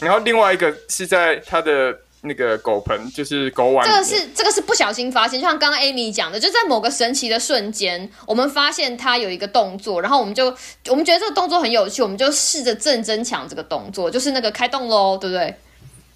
[0.00, 10.54] 然后另外一个是在他的那个狗盆，就是狗碗这个是这个是不小心发现，就像刚刚 Amy 讲的，就在某个神奇的瞬间，我们发现他有一个动作，然后我们就
[10.88, 15.54] 我们觉得这个动作很有趣，我们就试着正增强这个动作，就是那个开动喽，对不对？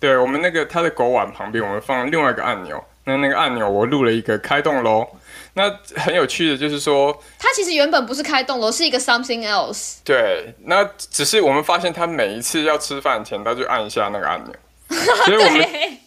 [0.00, 5.06] 对我们那个他的狗碗旁边，我们放另外一个按钮，那那个按钮我录了一个开动喽。
[5.54, 9.96] 那很有趣的就是说，它其实原本不是开动楼，是一个 something else。
[10.04, 14.54] 对，那只是我们发现他每一次要吃饭前，他就按一下那个按钮，
[15.26, 15.98] 所以我们对，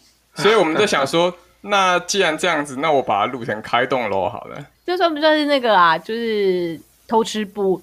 [0.42, 4.66] 所以我们在想说，那既然这样子，那我把它录成开动喽好了。
[4.84, 5.96] 这算不算是那个啊？
[5.98, 7.80] 就是偷吃不？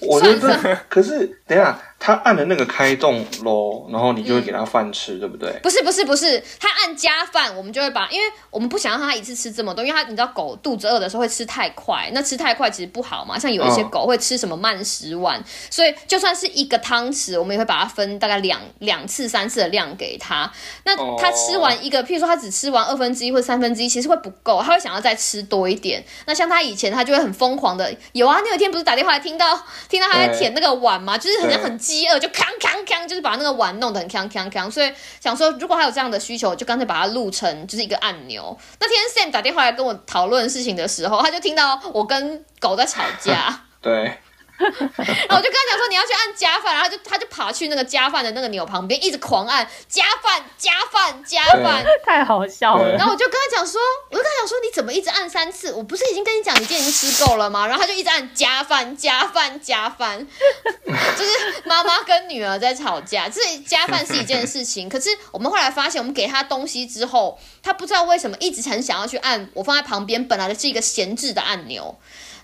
[0.00, 5.50] 我觉得，可是等一下，他按了那个开动喽，然后你就会给他饭吃，对不对？
[5.62, 13.38] 不是不是不是，他按加饭，我们就会把，因为我们不想让他一次吃这么多，因为他你知道狗肚子饿的时候会吃太快，那吃太快其实不好嘛。
[13.38, 20.52] 像有一些嗯狗会吃什么慢食碗，所以就算是一个汤匙，我们也会把它分大概两两次三次的量给他。
[20.84, 26.04] 那哦他吃完一个，譬如说他只吃完二分之一或者三分之一，其实会不够，他会想要再吃多一点。
[26.26, 31.16] 那像他以前他就会很疯狂的，有啊，你有一天不是打电话来听到听到他在舔那个碗吗？
[31.16, 34.68] 就是很像很饥饿，就康康康，就是把那个碗弄得很康康康。
[34.68, 38.58] 所以想说，如果他有这样的需求，就干脆把它录成就是一个按钮。
[38.80, 43.62] 那天 Sam 打电话来跟我讨论事情的时候，他就听到我跟狗在吵架。
[43.80, 44.18] 对，
[44.58, 51.84] 然后我就跟他讲说你要去按加饭，然后他就他就爬去那个加饭的那个钮旁边，一直狂按加饭加饭加饭。
[52.04, 52.92] 太好笑了。
[52.92, 55.72] 然后我就跟他讲说，我就跟他讲说，你怎么一直按三次？
[55.72, 57.66] 我不是已经跟你讲，你今天已经吃够了吗？
[57.66, 60.26] 然后他就一直按加饭加饭加饭，
[60.86, 63.28] 就是妈妈跟女儿在吵架。
[63.28, 71.96] 这加饭是一件事情，可是我们后来发现，我们给他东西之后，他不知道为什么一直很想要去按我放在旁边本来的是一个闲置的按钮。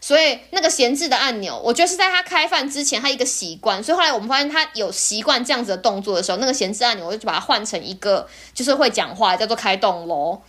[0.03, 3.81] 所以那个闲置的按钮，我觉得是在他开饭之前，他一个习惯。
[3.81, 10.43] 所以后来我们发现他有习惯这样子的动作的时候，那个闲置按钮我就把它换成一个就是会讲话，叫做开动喽。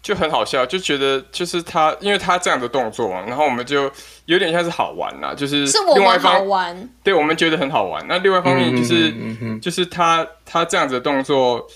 [0.00, 3.90] 就很好笑，就觉得就是他，因为他这样的动作嘛，然后我们就
[4.26, 8.04] 有点像是好玩啦，就是是我们好玩，对我们觉得很好玩。
[8.06, 11.66] 那另外一方面就是，嗯嗯嗯就是他他这样子的动作，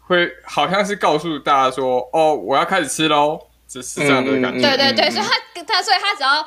[0.00, 4.58] 会好像是告诉大家说，哦，我要开始吃喽，只是这样的感觉。
[4.58, 6.46] 嗯对对对，嗯所以他他所以他只要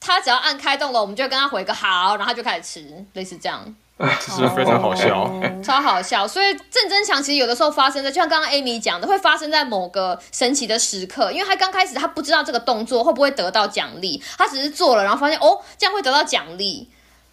[0.00, 3.74] 他只要按开动了，我们就跟他回个好，然后他就开始吃， 类似这样，
[4.20, 5.22] 只是非常好笑。
[5.22, 6.26] 哦 超好笑。
[6.26, 16.88] 所以郑增强其实有的时候发生在，就像刚刚 Amy 讲的，会发生在某个神奇的时刻，因为他刚开始他不知道这个动作会不会得到奖励，他只是做了，然后发现哦这样会得到奖励，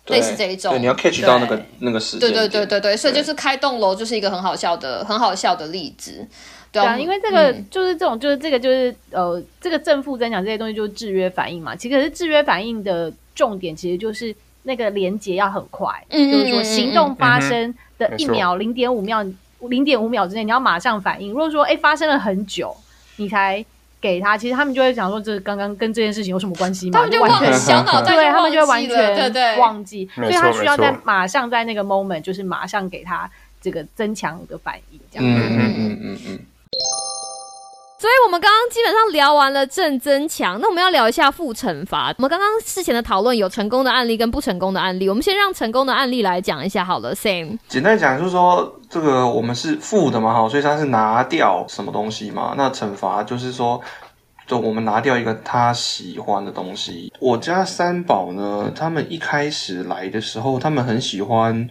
[0.06, 0.72] 类似这一种。
[0.74, 2.50] 对，你要 catch 到那个那个时间对点。
[2.50, 6.28] 对对对对，所以就是开动楼就是一个很好笑的、很好笑的例子。
[6.72, 11.76] 对啊，因为这个嗯就是这种，就是这个就是呃，这个正负增强这些东西就是制约反应嘛。
[11.76, 19.26] 其实可是制约反应的重点其实就是那个连接要很快，嗯就是说行动发生的一秒零点五秒
[19.62, 21.32] 零点五秒之内，你要马上反应。
[21.32, 22.76] 如果说哎发生了很久，
[23.16, 23.66] 你才
[24.00, 27.00] 给他，其实他们就会想说这刚刚跟这件事情有什么关系吗？
[27.00, 33.30] 他们就完全小脑袋对他们就会完全对对忘记，所以他需要在马上在那个 moment 就是马上给他
[33.60, 35.26] 这个增强的反应，这样。
[35.28, 36.40] 嗯嗯嗯嗯嗯。
[38.00, 42.14] 所以我们刚刚基本上聊完了正增强，那我们要聊一下负惩罚。
[42.18, 47.14] 我们刚刚事前的讨论有成功的案例跟不成功的案例，我们先让成功的案例来讲一下好了。
[47.14, 52.54] Sam，简单讲就是说，这个我们是负的嘛，哈，所以它是拿掉什么东西嘛。
[52.56, 53.82] 那惩罚就是说，
[54.48, 57.12] 就我们拿掉一个他喜欢的东西。
[57.20, 61.70] 我家三宝呢，他们一开始来的时候，他们很喜欢，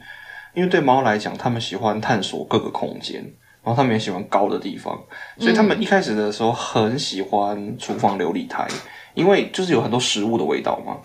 [0.53, 3.25] 因为对猫来讲，他们喜欢探索各个空间，
[3.69, 4.99] 然后他们也喜欢高的地方，
[5.37, 8.67] 所以他们一开始的时候很喜欢厨房琉璃台，
[9.13, 10.97] 因为就是有很多食物的味道嘛。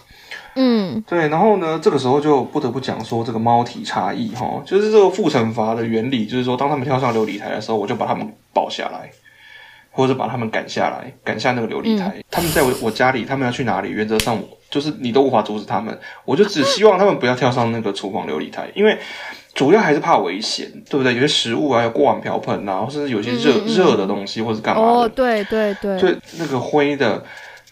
[0.56, 9.10] 嗯，对，然后呢，这个时候就不得不讲说这个猫体差异哈，就是这个负惩罚的原理，就是说当他们跳上琉璃台的时候，我就把他们抱下来，
[9.92, 12.24] 或者把他们赶下来，赶下那个琉璃台。
[12.32, 18.98] 他们在我我家里，他们要去哪里，原则上就是你都无法阻止他们，我就只希望他们不要跳上那个厨房琉璃台，因为
[19.54, 21.14] 主要还是怕危险，对不对？
[21.14, 24.88] 有些食物啊，有锅碗瓢盆啊，或甚至有些热热、的东西，或是干嘛的。
[24.88, 27.24] 哦，对对对，就那个灰的，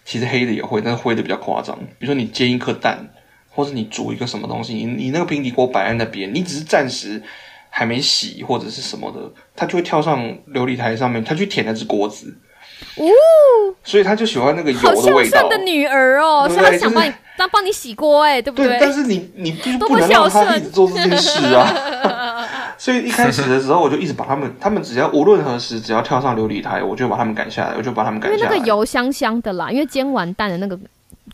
[0.04, 1.76] 其实黑的也会，但是灰的比较夸张。
[1.98, 3.08] 比如说你煎一颗蛋，
[3.50, 7.20] 或者你煮一个什么东西，你你那个平底锅摆在那边，你只是暂时
[7.68, 9.18] 还没洗或者是什么的，
[9.56, 10.22] 它就会跳上
[10.54, 12.32] 琉璃台上面，它去舔那只锅子。
[12.96, 15.50] 哦，所以他就喜欢那个油的味道孝顺。
[15.50, 22.46] 的女儿哦，对对所以他想帮你当帮你洗锅，哎，对不对，但是你你必须多不能让他一直做这件事啊。
[22.78, 28.50] 所以一开始的时候，我就一直把他们，他们只要无论何时，只要跳上琉璃台，我就把他们赶下来，我就把他们赶下来。
[28.50, 30.78] 那个油香香的啦，因为煎完蛋的那个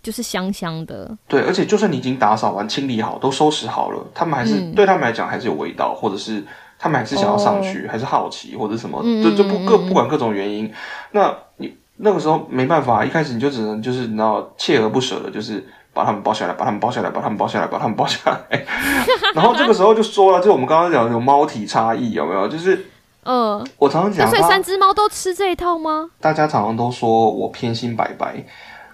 [0.02, 1.10] 就是香香的。
[1.26, 6.44] 对，而且就算你已经打扫完、清理好、都收拾好了，他们还是、嗯对他们来讲还是有味道，或者是
[6.78, 10.72] 他们还是想要上去，还是好奇或者什么，就就不各不管各种原因，
[11.12, 18.64] 那你那个时候没办法，一开始你就只能就是你知道锲而不舍的，就是把他们包下来，把他们包下来，把他们包下来，把他们包下来。
[19.34, 22.46] 然后这个时候就说了，就我们刚刚讲的有猫体差异有没有？
[22.46, 22.86] 就是
[23.24, 26.08] 嗯，我常常讲三只猫都吃这一套吗？
[26.20, 28.42] 大家常常都说我偏心白白，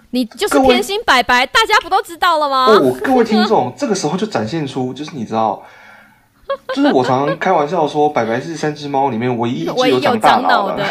[0.09, 2.65] 你就是偏心白白，大家不都知道了吗？
[2.65, 5.61] 哦，我各位听众，这个时候就展现出，就是你知道，
[6.75, 10.83] 就是我常常开玩笑说，白白是三只猫里面唯一一只有长大脑脑的，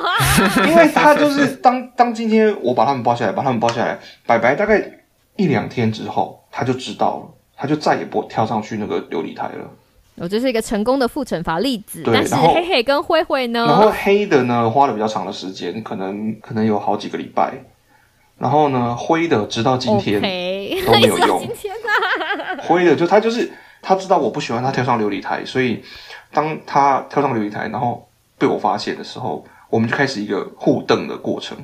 [0.68, 4.82] 因为它就是当当今天我把它们抱下来，把它们抱下来，白白大概
[5.36, 9.70] 一两天之后，它就知道了，它就再也不跳上去那个琉璃台了。
[10.18, 13.92] 我这是一个成功的负惩罚例子，对但是黑黑跟灰灰呢然后？
[14.02, 17.52] 黑的呢，花了比较长的时间，可能可能有好几个礼拜。
[18.38, 20.22] 然后呢，灰的直到今天都
[20.92, 23.50] 没有 用今天啊，灰的就它就是
[23.88, 25.80] 他知道我不喜欢他跳上琉璃台，所以
[26.32, 28.04] 当他跳上琉璃台，然后
[28.36, 31.56] 被我发现的时候，我们就开始一个互瞪的过程。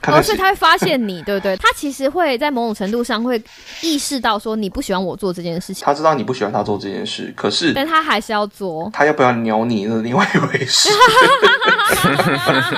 [0.00, 1.56] 看哦，看谁所以他会发现你，对不对？
[1.56, 3.42] 他其实会在某种程度上会
[3.82, 8.88] 意识到说你不喜欢我做这件事情，他知道你不喜欢他做这件事，可是但他还是要做。
[8.92, 10.88] 他要不要鸟你那是另外一回事。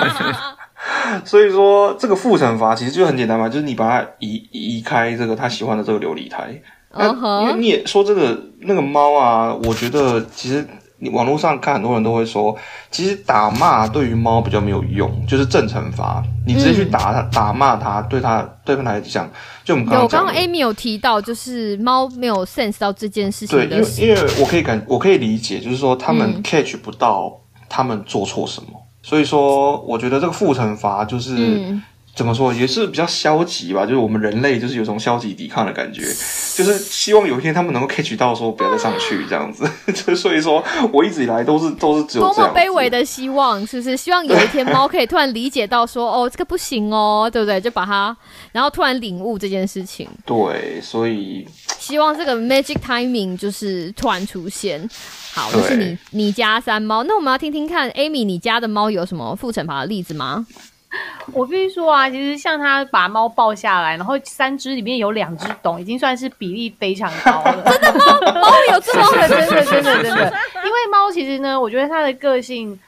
[1.23, 6.59] 所以说，这个负惩罚其实就很简单嘛，就是你把他移移开这个他喜欢的这个琉璃台。
[6.95, 10.67] 那嗯哼，因为你也说这个那个猫啊，我觉得其实
[10.99, 12.55] 你网络上看很多人都会说，
[12.89, 19.29] 其实打骂对于猫比较没有用，就是正惩罚，你直接去打它、打骂它，对它对它来讲，
[19.63, 20.25] 就我们刚有刚。
[20.25, 26.43] 刚刚 Amy 有提到，就是猫没有 sense 到这件事对，因情的时，为因为我可以感，我可以理解，就是说他们嗯。
[26.43, 27.31] catch 不到
[27.69, 28.69] 他们做错什么，
[29.03, 31.83] 所以说我觉得这个负惩罚就是、嗯，
[32.17, 43.95] 怎么说，也是比较消极吧，就是我们人类就是有种消极抵抗的感觉，就是希望有一天他们能够 catch 到说不要再上去这样子， 就所以说我一直以来都是都是只有多么卑微的希望，是不是？
[43.95, 47.61] 希望有一天猫可以突然理解到说，哦，这个不行哦，对不对？
[47.61, 48.17] 就把它，
[48.51, 50.09] 然后突然领悟这件事情。
[50.25, 54.89] 对，所以 希望这个 magic timing 就是突然出现。
[55.33, 60.47] 好，对这是你你家三猫，那我们要听听看，Amy，你家的猫有什么负惩罚的例子吗？
[61.33, 67.63] 我必须说啊，其实像他把猫抱下来，然后三只里面有两只懂，已经算是比例非常高了。
[67.69, 68.41] 真的吗？
[68.41, 70.33] 猫有这么真的，真的，真的，真的。
[70.63, 72.79] 因为猫其实呢，我觉得它的个性，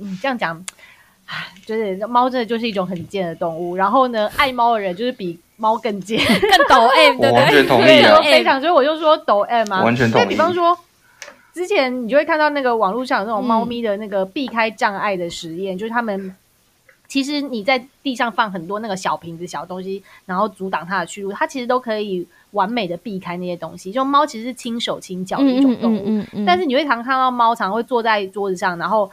[0.00, 0.64] 嗯，这样讲，
[1.26, 3.76] 唉，就是猫真的就是一种很贱的动物。
[3.76, 7.30] 然后呢，爱猫的人就是比猫更贱， 更抖 M，对不对？
[7.30, 7.84] 我完全同意
[8.30, 8.60] 非常。
[8.60, 10.78] 所以我就说抖 M 啊，完全同意比方说。
[11.54, 16.32] 之前你就会看到那个网络上有那种猫咪的那个避开障碍的实验，就是他们
[17.08, 23.90] 其实你在地上放很多那个小瓶子、小东西，然后阻挡它的去路，它其实都可以完美的避开那些东西。
[23.90, 29.10] 就猫其实是轻手轻脚的一种动物，嗯嗯但是你会常看到猫常会坐在桌子上，然后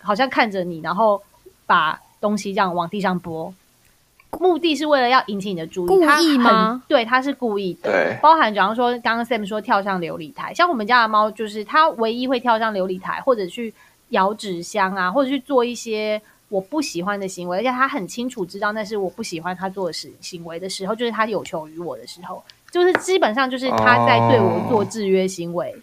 [0.00, 1.20] 好像看着你，然后
[1.66, 3.52] 把东西这样往地上拨，
[4.38, 5.88] 目的是为了要引起你的注意。
[5.88, 6.82] 故意它很吗？
[6.86, 7.90] 对，它是故意的。
[7.90, 13.74] 对包含，比方说刚刚 Sam 说跳上琉璃台，像我们家的猫，就是它唯一会跳上琉璃台，或者去
[14.10, 25.74] 摇纸箱啊，或者去做一些我不喜欢的行为，而且他很清楚知道那是我不喜欢他做的事行为的时候，就是他有求于我的时候，就是基本上就是他在对我做制约行为。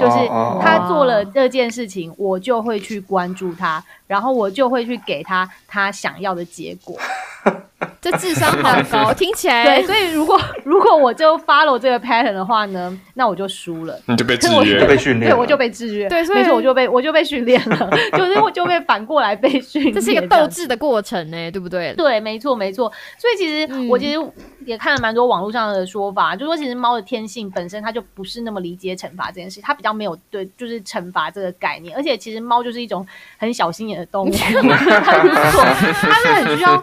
[0.00, 0.26] 就是
[0.60, 6.98] 他做了这件事情，我就会去关注他，然后我就会去给他他想要的结果。
[8.00, 13.98] 这智商好高， 听起来对，所以如果如果我就 follow 这个 pattern 的话呢，那我就输了。
[14.06, 21.92] 你就被制约就被训练对，我就被制约，对所以没错，我就被我就被训练了， 就是我就被反过来被训练，这是一个斗志的过程呢，对不对？
[21.94, 22.90] 对，没错，没错。
[23.18, 24.18] 所以其实、嗯我其实
[24.64, 33.06] 也看了蛮多网络上的说法，就说其实猫的天性本身它就不是那么理解惩罚这件事，它比较没有对就是惩罚这个概念，而且其实猫就是一种
[33.38, 36.82] 很小心眼的动物，它是说它是很需要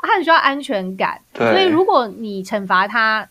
[0.00, 3.28] 它很需要安全感，所以如果你惩罚他，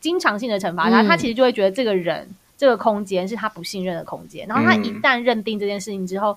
[0.00, 1.06] 经常性的惩罚他，嗯。
[1.08, 4.84] 他其实就会觉得这个人这个空间是他不信任的空间，然后他嗯。
[4.84, 6.36] 一旦认定这件事情之后。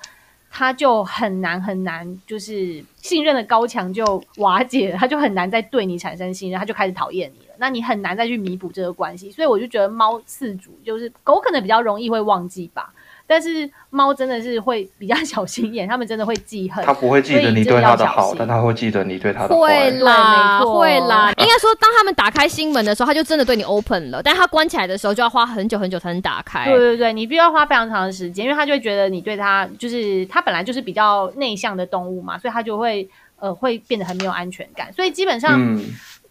[0.57, 7.55] 他就很难很难，就是信任的高墙就瓦解了，他就很难再对你产生信任，他就开始讨厌你了。
[7.57, 12.93] 那你很难再去弥补这个关系，所以我就觉得猫饲主就是狗，可能比较容易会忘记吧，
[13.27, 16.83] 但是猫真的是会比较 小心眼，他们真的会记恨。
[16.85, 19.91] 他不会记得你对他的好，但他会记得你对他的会。
[20.01, 21.31] 啦，对没错会啦。
[21.37, 26.65] 应该说，当他们打开心门的时候，他就真的对你 open 了；但他关起来的时候，就要花很久很久才能打开。
[26.65, 33.07] 对对对，你必须要花非常长的时间，因为他就会觉得你对他就是他本来就是比较内向的动物嘛，所以他就会
[33.39, 34.91] 呃会变得很没有安全感。
[34.93, 35.81] 所以基本上嗯，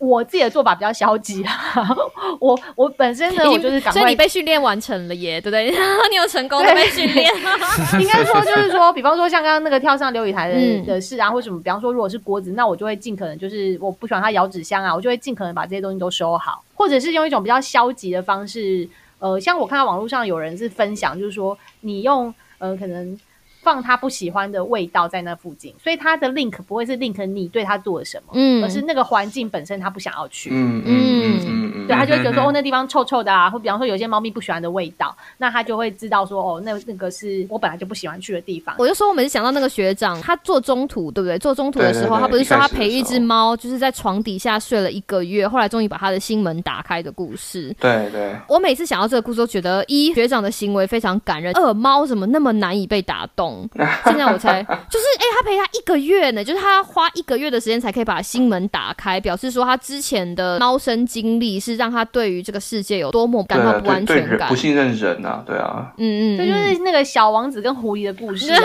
[0.06, 1.88] 我自己的做法比较消极啊，
[2.40, 5.70] 我我本身呢，我就是赶快所以你被训练完成了耶，对不对？
[6.10, 7.30] 你有成功的被训练。
[8.00, 18.88] 应该说就是说，比方说像刚刚那个跳上琉璃台的、嗯的事啊，或什么，比方说如果是锅子，那我就会尽可能就是我不喜欢它咬纸箱啊，我就会尽可能把这些东西都收好，或者是用一种比较消极的方式，
[19.18, 23.18] 呃，像我看到网络上有人是分享，就是说你用呃可能。
[23.64, 30.50] 放他不喜欢的味道在那附近，所以他的 link 不会是 link 你对他做了什么，嗯而是那个环境本身他不想要去。
[30.52, 38.74] 嗯嗯嗯嗯嗯，对，他就会觉得说，哦，那地方臭臭的啊，或比方说有些猫咪不喜欢的味道，那他就会知道说，哦，那那个是我本来就不喜欢去的地方。
[38.78, 41.38] 我就说，我每次想到那个学长，他做中途，对不对？
[41.38, 47.74] 做中途的时候，他不是说他陪一只猫，就是在床底下睡了一个月，后来终于把他的心门打开的故事。
[47.80, 53.68] 对对，我每次想到这个故事，都觉得一学长的行为非常感人，二猫怎么那么难以被打动？
[54.04, 64.48] 现在我才就是，哎、他陪他一个月呢，就是他花一个月的时间才可以把心门打开，表示说他之前的猫生经历是让他对于这个世界有多么感到不安全感。
[64.50, 68.60] 不信任人啊，对啊，嗯嗯，这就是那个小王子跟狐狸的故事啊。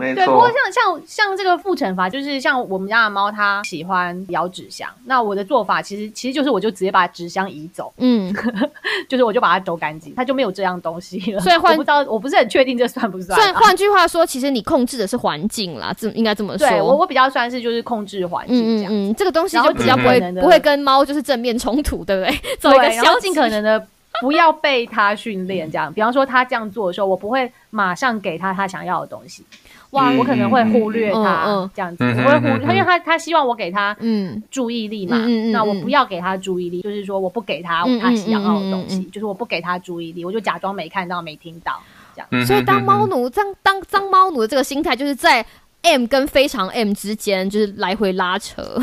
[0.00, 4.88] 没对，不过，像像像这个负惩罚，就是像我们家的猫，它喜欢咬纸箱。
[5.04, 8.34] 那我的做法其实其实就是我就直接把纸箱移走，嗯，
[9.08, 11.40] 就是我就把它抖干净，它就没有这样东西了。
[11.40, 13.42] 所以换我不知道，我不是很确定这算不算啊。
[13.42, 16.66] 虽然换句话说，其实你控制的是环境啦，这应该这么说。
[16.68, 18.92] 对我我比较算是就是控制环境这样。
[18.92, 22.40] 嗯嗯嗯，这个东西就比较不会不会跟猫就是正面冲突，对不对？
[22.58, 23.86] 走一个对，然后尽可能的
[24.20, 25.92] 不要被它训练，这样。
[25.92, 29.44] 比方说他这样做的时候，我不会马上给他他想要的东西，
[29.90, 34.42] 哇，我可能会忽略嗯他嗯这样子，嗯我会忽，嗯嗯因为他他希望我给他嗯。
[34.50, 35.16] 注意力嘛，
[35.52, 41.80] 那我不要给他注意力，就是说我不给他他想要的东西，就是我不给他注意力，我就假装没看到没听到，
[42.14, 42.28] 这样。
[42.30, 43.10] 嗯所以当猫嗯。
[43.10, 45.44] 奴当当当猫奴的这个心态，就是在
[45.82, 48.62] M 跟非常 M 之间，就是来回拉扯，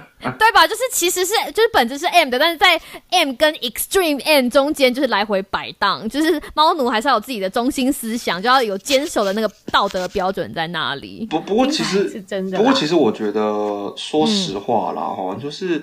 [0.38, 0.66] 对吧？
[0.66, 2.80] 就是其实是就是本质是 M 的，但是在
[3.10, 11.26] M 跟 Extreme M 中间就是来回摆荡，就是猫奴还是要有自己的中心思想，就要有坚守的那个道德标准在那里。
[11.30, 15.82] 不不过其实是真的不过其实我觉得，说实嗯话啦，哈、就是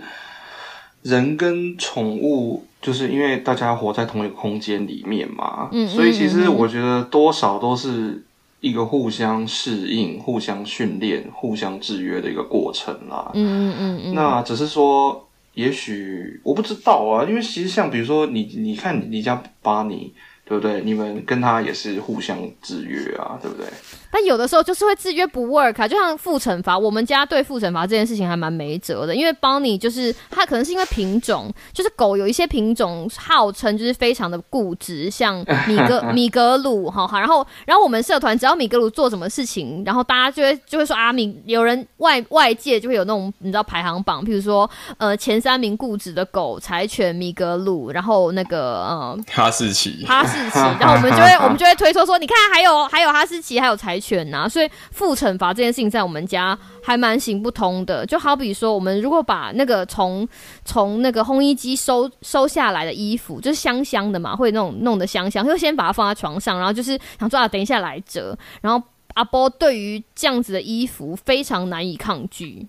[1.02, 8.24] 人跟宠物，就是因为大家活在同一个空间里面嘛，嗯所以其实我觉得多少都是
[8.60, 13.32] 一个互相适应、互相训练、互相制约的一个过程啦。
[13.34, 20.82] 嗯嗯嗯嗯，那只是说，也许我不知道啊，因为其实像比如说你，你看你家巴尼，对不对？
[20.82, 23.68] 你们跟他也是互相制约啊，对不对？
[24.12, 58.06] 但有的时候就是会制约不 work 啊，就像负惩罚，我们家对负惩罚这件事情还蛮没辙的，因为邦尼就是它可能是因为品种，就是狗有一些品种号称就是非常的固执，像米格 米格鲁哈，哈然后然后我们社团只要米格鲁做什么事情，然后大家就会就会说啊米有人外外界就会有那种你知道排行榜，譬如说呃前三名固执的狗柴犬米格鲁，然后那个呃哈士奇，哈士奇， 然后我们就会我们就会推脱说，你看还有还有哈士奇，还有柴犬呐、所以负惩罚这件事情在我们家还蛮行不通的。
[58.06, 60.28] 就好比说，我们如果把那个从
[60.66, 72.68] 从那个烘衣机收收下来的衣服，就是香香的嘛，会那种弄得香香，就先把它放在床上，然后就是想说啊，等一下来折，然后阿波对于这样子的衣服非常难以抗拒。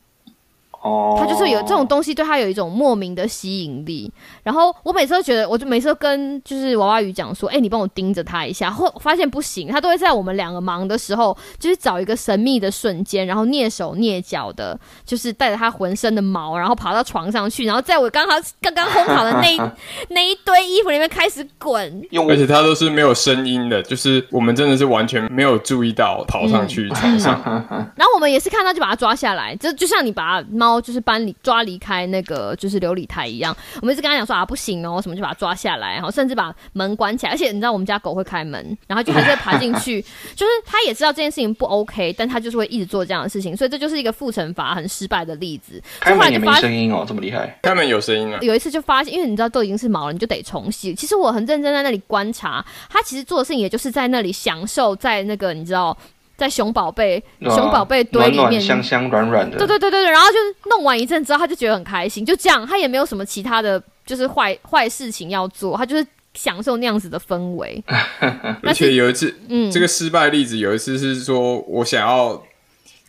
[0.82, 4.10] 哦，他就是有这种东西对他有一种莫名的吸引力。
[4.42, 8.70] 然后我每次都觉得，我就每次都跟就是娃娃鱼讲说，哎、你帮我盯着他一下。
[8.70, 19.60] 后发现不行，他都会在我们两个忙的时候，就是找一个神秘的瞬间，然后蹑手蹑脚的，就是带着他浑身的毛，然后爬到床上去，然后在我刚刚刚刚烘好的那一
[20.10, 22.06] 那一堆衣服里面开始滚。
[22.10, 27.40] 用而且他都是没有声音的，就是我们真的是完全没有注意到跑上去床上。
[27.96, 37.32] 然后我们也是看到就把他抓下来，就就像你把猫就是搬离抓离开那个就是琉璃台一样，我们一直跟他讲说啊不行哦，什么就把它抓下来，然后甚至把门关起来。
[37.32, 40.00] 而且你知道我们家狗会开门，然后就还是会爬进去，
[40.36, 45.82] 就是他也知道这件事情不 OK，但他就是会一直做这样的事情，所以这就是一个负惩罚很失败的例子。
[46.00, 47.58] 开门也没后来就发声音哦，这么厉害。
[47.62, 50.94] 开门有声音啊，有一次就发现，因为你知道都已经是毛了，你就得重洗。
[50.94, 55.96] 其实我很认真在那里观察，他其实做的事情也就是在那里享受，在那个你知道，
[56.38, 60.36] 在熊宝贝熊宝贝堆里面暖香香软软的，对对对对对，然后就
[60.70, 67.82] 弄完一阵之后，他就觉得很开心，就这样，他也没有什么其他的就是坏坏事情要做，他就是享受那样子的氛围。
[68.62, 72.40] 而且有一次，嗯，这个失败例子有一次是说我想要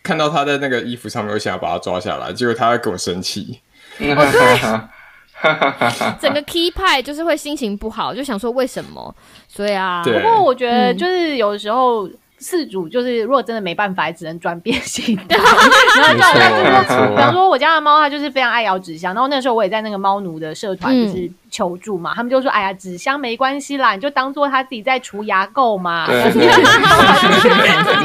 [0.02, 3.60] 看到他在那个衣服上面，我想要把他抓下来，结果他跟我生气。
[6.20, 9.16] 整个 key 派就是会心情不好，就想说为什么？
[9.48, 12.10] 所以啊，不过我觉得就是有时候。
[12.40, 15.24] 饲主就是，如果真的没办法，也只能转变心态。
[15.36, 19.14] 然后就好像就是说，比方说我家的猫，它就是非常爱咬纸箱。
[19.14, 22.14] 然后那时候我也在那个猫奴的社团，嗯就是求助嘛。
[22.16, 26.48] 他们就说：“哎呀，纸箱没关系啦，你就当做它自己在除牙垢嘛， 自己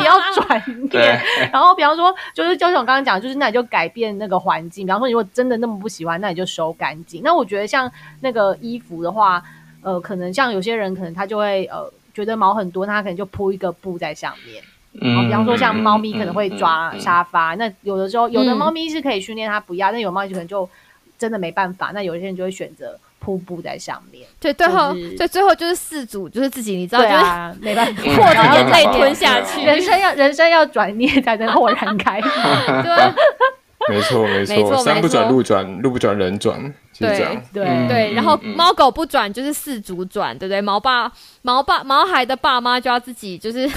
[0.05, 0.61] 要转
[0.91, 1.21] 变。”
[1.53, 4.87] 然后比方说，就是就像我刚刚讲，就是那你就改变那个环境。
[4.87, 7.23] 比方说，如果真的那么不喜欢，那你就收干净。
[7.23, 9.43] 那我觉得像那个衣服的话，
[9.83, 14.63] 呃，可能像有些人可能他就会呃觉得毛很多，那它可能就铺一个布在上面。
[15.01, 20.71] 嗯比方说像猫咪可能会抓嗯嗯嗯沙发，那有的时候有的嗯猫咪是可以训练它不要，但有猫咪可能就
[21.19, 21.91] 真的没办法。
[21.93, 24.25] 那有些人就会选择铺布在上面。
[24.39, 29.65] 对，最后就是对最后就是四组，就是自己你知道，就是对啊，没办法，或者眼泪吞下去。
[29.65, 32.31] 人生要人生要转念才能豁然开朗。
[32.85, 33.13] 对
[33.91, 36.59] 没错，没没错错，山不转路转，路不转人转，
[36.93, 37.43] 就是这样。
[37.53, 40.61] 对嗯对，然后猫狗不转就是四主转，对不对？
[40.61, 41.11] 毛爸
[41.43, 43.69] 毛爸毛孩的爸妈就要自己就是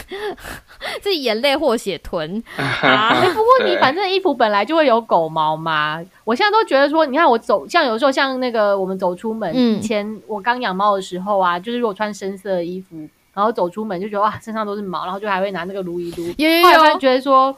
[1.02, 2.42] 自己眼泪或血吞。
[2.58, 3.10] 啊。
[3.10, 9.78] 哎，不过你反正衣服本来就会有狗毛嘛，我现在都觉得说，你看我走，像有时候像那个我们走出门，嗯。
[9.78, 12.96] 以前我刚养猫的时候啊，就是如果穿深色的衣服，
[13.34, 16.34] 然后走出门就觉得哇，身上都是毛，然后就还会拿那个撸一撸。
[16.38, 17.56] 有有后来突然，觉得说，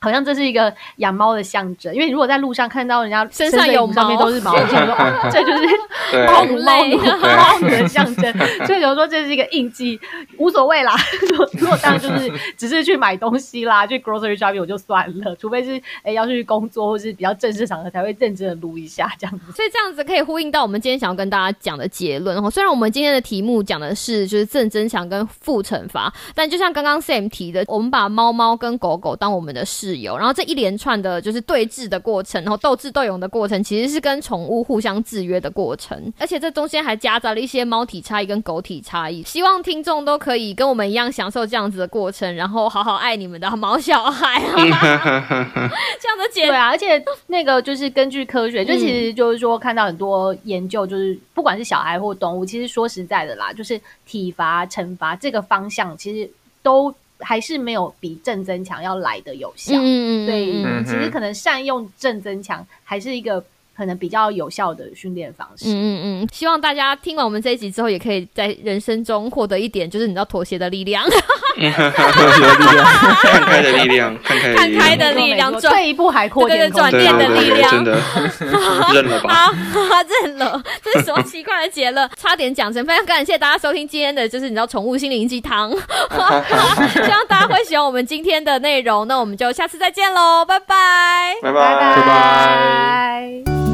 [0.00, 4.66] 好像这是一个养猫的象征，因为如果在路上看到人家身上有毛都是毛，我就
[5.30, 8.32] 这就是猫奴猫奴猫奴的象征，
[8.66, 9.98] 所以有时候这是一个印记，
[10.38, 10.94] 无所谓啦。
[11.28, 19.52] 如果如果当然就是只是去买东西啦，去 grocery shopping 我就算了，除非是哎要去工作或是比较正式场合才会认真的撸一下这样子。
[19.52, 22.48] 所以这样子可以呼应到我们今天想要跟大家讲的结论哦。
[22.48, 39.22] 虽然我们今天的题目讲的是就是正增强跟负惩罚，但就像刚刚 Sam 提的，我们把猫猫跟狗狗当我们的室友，然后这一连串的就是对峙的过程，然后斗智斗勇的过程，其实是跟宠物互相制约的过程，而且这中间还夹杂了一些猫体差异跟狗体差异。
[39.22, 56.30] 希望听众都可以跟我们一样享受这样子的过程，然后好好爱你们的毛小孩， 这样的解对啊，而且那个就是根据科学，就嗯其实就是说看到很多研究，就是不管是小孩或动物，其实说实在的啦，就是体罚、惩罚这个方向，其实
[56.62, 59.74] 都还是没有比正增强要来的有效。
[59.80, 63.42] 嗯所以嗯其实可能善用正增强还是一个
[63.78, 65.66] 可能比较有效的训练方式。
[65.68, 71.08] 嗯嗯嗯，希望大家听完我们这一集之后，也可以在人生中获得一点，就是你知道妥协的力量，
[71.60, 71.80] 看
[73.42, 76.80] 开的力量， 看开的看力量，开的力量转退一步海阔天空。
[76.82, 78.00] 对对对转念的力量真的
[78.92, 79.52] 认了吧。
[79.52, 79.52] 好，
[80.24, 82.10] 认了，这是什么奇怪的结论？
[82.20, 85.76] 差点讲成，非常感谢大家收听今天的，就是你知道宠物心灵鸡汤，希
[86.18, 89.06] 望大家会喜欢我们今天的内容。
[89.06, 91.34] 那我们就下次再见喽，拜拜。
[91.42, 93.67] 拜拜拜拜拜。